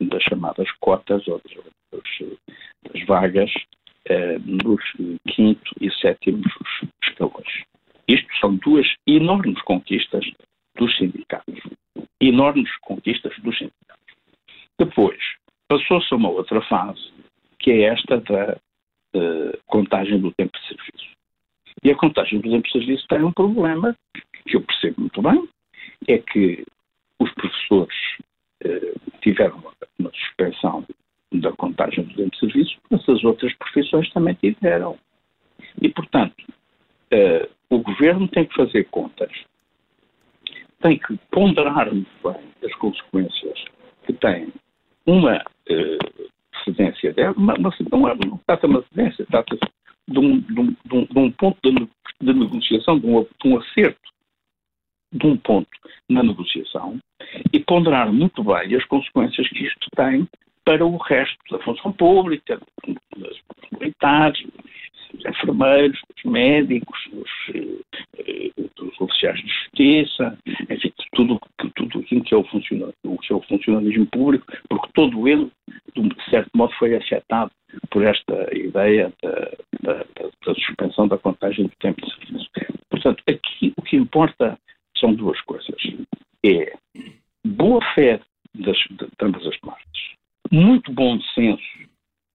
das 0.00 0.22
chamadas 0.24 0.70
cotas 0.80 1.26
ou 1.28 1.40
das, 1.92 2.02
das 2.92 3.06
vagas 3.06 3.52
eh, 4.08 4.38
nos 4.44 4.82
quinto 5.28 5.72
e 5.80 5.90
sétimo 5.92 6.42
escalões. 7.02 7.64
Isto 8.08 8.28
são 8.40 8.54
duas 8.56 8.86
enormes 9.06 9.60
conquistas. 9.62 10.05
Enormes 12.36 12.70
conquistas 12.82 13.34
dos 13.38 13.56
sindicatos. 13.56 14.14
Depois, 14.78 15.18
passou-se 15.68 16.12
a 16.12 16.16
uma 16.18 16.28
outra 16.28 16.60
fase, 16.60 17.10
que 17.58 17.70
é 17.70 17.80
esta 17.84 18.20
da 18.20 18.58
uh, 19.16 19.58
contagem 19.64 20.20
do 20.20 20.30
tempo 20.32 20.52
de 20.58 20.68
serviço. 20.68 21.16
E 21.82 21.90
a 21.90 21.96
contagem 21.96 22.38
do 22.40 22.50
tempo 22.50 22.66
de 22.66 22.72
serviço 22.72 23.08
tem 23.08 23.22
um 23.22 23.32
problema, 23.32 23.96
que 24.46 24.54
eu 24.54 24.60
percebo 24.60 25.00
muito 25.00 25.22
bem, 25.22 25.48
é 26.06 26.18
que 26.18 26.62
os 27.18 27.32
professores 27.32 27.96
uh, 28.66 29.20
tiveram 29.22 29.56
uma, 29.56 29.72
uma 29.98 30.10
suspensão 30.10 30.86
da 31.32 31.52
contagem 31.52 32.04
do 32.04 32.14
tempo 32.16 32.32
de 32.32 32.38
serviço, 32.38 32.76
mas 32.90 33.08
as 33.08 33.24
outras 33.24 33.54
profissões 33.54 34.10
também 34.10 34.34
tiveram. 34.34 34.98
E, 35.80 35.88
portanto, 35.88 36.44
uh, 37.14 37.48
o 37.70 37.78
governo 37.78 38.28
tem 38.28 38.44
que 38.44 38.54
fazer 38.54 38.84
contas, 38.90 39.32
tem 40.86 40.98
que 40.98 41.18
ponderar 41.32 41.92
muito 41.92 42.08
bem 42.22 42.40
as 42.64 42.74
consequências 42.76 43.64
que 44.06 44.12
tem 44.12 44.52
uma 45.04 45.38
uh, 45.38 47.12
dela, 47.14 47.34
uma, 47.36 47.54
não, 47.58 48.08
é, 48.08 48.14
não 48.24 48.40
trata 48.46 48.66
uma 48.68 48.84
cedência, 48.88 49.26
trata-se 49.26 49.60
de 50.08 50.18
um, 50.18 50.40
de, 50.40 50.60
um, 50.60 50.76
de 51.04 51.18
um, 51.18 51.30
ponto 51.32 51.58
de, 51.62 51.88
de 52.20 52.32
negociação, 52.32 52.98
de 52.98 53.06
um, 53.06 53.22
de 53.22 53.48
um 53.48 53.58
acerto 53.58 54.00
de 55.12 55.26
um 55.26 55.36
ponto 55.36 55.68
na 56.08 56.22
negociação 56.22 56.98
e 57.52 57.58
ponderar 57.60 58.12
muito 58.12 58.44
bem 58.44 58.74
as 58.74 58.84
consequências 58.84 59.48
que 59.48 59.66
isto 59.66 59.88
tem 59.96 60.28
para 60.64 60.84
o 60.84 60.96
resto 60.96 61.38
da 61.50 61.58
função 61.64 61.92
pública, 61.92 62.60
dos 63.16 63.42
militares, 63.72 64.44
dos 65.12 65.24
enfermeiros, 65.24 66.00
dos 66.14 66.32
médicos, 66.32 66.98
dos, 67.12 67.30
eh, 68.18 68.50
dos 68.76 69.00
oficiais 69.00 69.38
de 69.40 69.48
justiça, 69.48 70.38
tudo, 71.16 71.40
tudo 71.74 71.98
aquilo 71.98 72.22
que 72.22 72.34
é 72.34 72.36
o, 72.36 72.40
o 73.04 73.18
que 73.18 73.32
é 73.32 73.36
o 73.36 73.42
funcionalismo 73.42 74.06
público, 74.06 74.46
porque 74.68 74.88
todo 74.94 75.26
ele, 75.26 75.50
de 75.96 76.30
certo 76.30 76.50
modo, 76.54 76.72
foi 76.74 76.94
afetado 76.94 77.50
por 77.90 78.04
esta 78.04 78.56
ideia 78.56 79.12
da, 79.22 79.34
da, 79.82 80.04
da 80.46 80.54
suspensão 80.54 81.08
da 81.08 81.18
contagem 81.18 81.66
do 81.66 81.72
tempo 81.80 82.00
de 82.00 82.14
serviço. 82.14 82.50
Portanto, 82.90 83.22
aqui 83.28 83.72
o 83.76 83.82
que 83.82 83.96
importa 83.96 84.58
são 84.98 85.12
duas 85.14 85.40
coisas. 85.42 85.76
É 86.44 86.72
boa 87.44 87.80
fé 87.94 88.20
das, 88.54 88.76
de, 88.90 88.96
de 88.96 89.08
ambas 89.22 89.46
as 89.46 89.56
partes 89.58 90.16
muito 90.50 90.92
bom 90.92 91.20
senso 91.34 91.62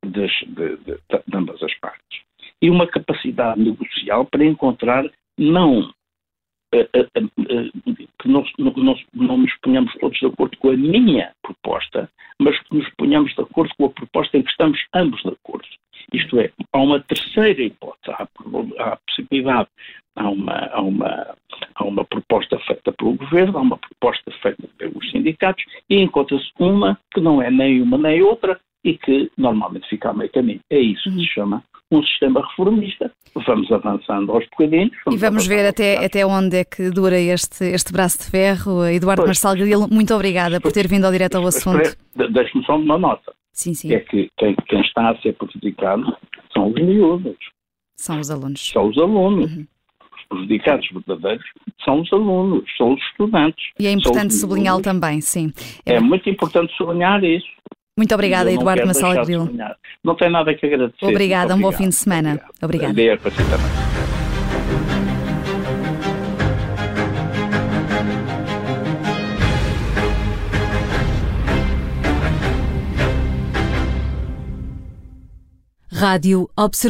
das, 0.05 0.31
de, 0.47 0.77
de, 0.77 0.95
de, 0.95 1.35
ambas 1.37 1.61
as 1.63 1.73
partes 1.79 2.21
e 2.61 2.69
uma 2.69 2.87
capacidade 2.87 3.61
negocial 3.61 4.25
para 4.25 4.45
encontrar 4.45 5.09
não 5.37 5.91
que 6.71 8.27
não, 8.27 8.43
não, 8.57 8.95
não 9.13 9.37
nos 9.37 9.53
ponhamos 9.61 9.93
todos 9.95 10.17
de 10.19 10.25
acordo 10.25 10.57
com 10.57 10.69
a 10.69 10.77
minha 10.77 11.31
proposta, 11.41 12.09
mas 12.39 12.57
que 12.61 12.75
nos 12.75 12.89
ponhamos 12.95 13.33
de 13.35 13.41
acordo 13.41 13.73
com 13.77 13.85
a 13.85 13.89
proposta 13.89 14.37
em 14.37 14.43
que 14.43 14.51
estamos 14.51 14.79
ambos 14.93 15.21
de 15.21 15.29
acordo. 15.29 15.67
Isto 16.13 16.39
é, 16.39 16.51
há 16.73 16.79
uma 16.79 16.99
terceira 17.01 17.61
hipótese, 17.61 18.11
há, 18.11 18.27
há 18.79 18.93
a 18.93 18.97
possibilidade, 18.97 19.69
há 20.15 20.29
uma, 20.29 20.53
há, 20.53 20.81
uma, 20.81 21.35
há 21.75 21.83
uma 21.83 22.05
proposta 22.05 22.59
feita 22.59 22.91
pelo 22.93 23.13
governo, 23.13 23.57
há 23.57 23.61
uma 23.61 23.77
proposta 23.77 24.31
feita 24.41 24.67
pelos 24.77 25.11
sindicatos 25.11 25.63
e 25.89 26.01
encontra-se 26.01 26.51
uma 26.59 26.99
que 27.13 27.21
não 27.21 27.41
é 27.41 27.49
nem 27.49 27.81
uma 27.81 27.97
nem 27.97 28.21
outra 28.21 28.59
e 28.83 28.97
que 28.97 29.31
normalmente 29.37 29.87
fica 29.87 30.09
a 30.09 30.13
meio 30.13 30.31
caminho. 30.31 30.59
É 30.69 30.79
isso 30.79 31.03
que 31.03 31.11
se 31.11 31.17
uhum. 31.17 31.25
chama 31.25 31.63
um 31.91 32.01
sistema 32.03 32.41
reformista. 32.47 33.11
Vamos 33.45 33.71
avançando 33.71 34.31
aos 34.31 34.45
bocadinhos. 34.49 34.91
Vamos 35.05 35.19
e 35.19 35.23
vamos 35.23 35.47
ver 35.47 35.65
até, 35.67 36.03
até 36.03 36.25
onde 36.25 36.57
é 36.57 36.63
que 36.63 36.89
dura 36.89 37.19
este, 37.19 37.65
este 37.65 37.91
braço 37.91 38.19
de 38.19 38.25
ferro. 38.25 38.85
Eduardo 38.85 39.23
pois, 39.23 39.29
Marçal 39.29 39.55
Grilo, 39.55 39.87
muito 39.91 40.13
obrigada 40.13 40.59
por 40.59 40.71
ter 40.71 40.87
vindo 40.87 41.05
ao 41.05 41.11
direto 41.11 41.35
ao 41.35 41.45
assunto. 41.45 41.95
Deixe-me 42.15 42.65
só 42.65 42.77
uma 42.77 42.97
nota. 42.97 43.33
Sim, 43.51 43.73
sim. 43.73 43.93
É 43.93 43.99
que 43.99 44.29
quem, 44.37 44.55
quem, 44.67 44.81
está 44.81 45.09
a 45.09 45.17
ser 45.21 45.33
prejudicado 45.33 46.17
são 46.53 46.69
os 46.69 46.75
miúdos. 46.75 47.37
São 47.95 48.19
os 48.19 48.31
alunos. 48.31 48.71
São 48.71 48.87
os 48.87 48.97
alunos. 48.97 49.51
Uhum. 49.51 49.67
Os 50.17 50.27
prejudicados 50.29 50.87
verdadeiros 50.91 51.45
são 51.83 52.01
os 52.01 52.13
alunos, 52.13 52.63
são 52.77 52.93
os 52.93 53.01
estudantes. 53.01 53.63
E 53.79 53.87
é 53.87 53.91
importante 53.91 54.33
sublinhá-lo 54.33 54.81
também, 54.81 55.19
sim. 55.19 55.51
É, 55.85 55.95
é 55.95 55.99
muito 55.99 56.29
importante 56.29 56.73
sublinhar 56.75 57.23
isso. 57.23 57.47
Muito 57.97 58.13
obrigada, 58.15 58.51
Eduardo 58.51 58.87
Massala 58.87 59.23
Grilo. 59.23 59.49
Não 60.03 60.15
tem 60.15 60.31
nada 60.31 60.53
que 60.55 60.65
agradecer. 60.65 61.05
Obrigada, 61.05 61.55
um 61.55 61.61
bom 61.61 61.71
fim 61.71 61.89
de 61.89 61.95
semana. 61.95 62.39
Obrigada. 62.61 62.91
Obrigado. 62.91 63.19
para 63.19 63.31
si 63.31 63.37
também. 63.37 64.11
Rádio 76.01 76.49
Observador. 76.57 76.89